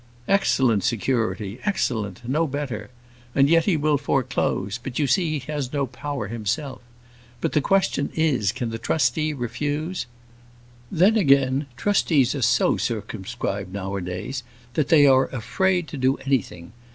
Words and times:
"Excellent 0.27 0.83
security, 0.83 1.59
excellent; 1.63 2.27
no 2.27 2.47
better; 2.47 2.89
and 3.35 3.47
yet 3.47 3.65
he 3.65 3.77
will 3.77 3.99
foreclose; 3.99 4.79
but 4.81 4.97
you 4.97 5.05
see 5.05 5.33
he 5.37 5.51
has 5.51 5.71
no 5.71 5.85
power 5.85 6.25
himself. 6.27 6.81
But 7.39 7.51
the 7.51 7.61
question 7.61 8.09
is, 8.15 8.51
can 8.51 8.71
the 8.71 8.79
trustee 8.79 9.31
refuse? 9.31 10.07
Then, 10.91 11.17
again, 11.17 11.67
trustees 11.77 12.33
are 12.33 12.41
so 12.41 12.77
circumscribed 12.77 13.71
nowadays 13.71 14.41
that 14.73 14.87
they 14.89 15.05
are 15.05 15.27
afraid 15.27 15.87
to 15.89 15.97
do 15.97 16.15
anything. 16.25 16.71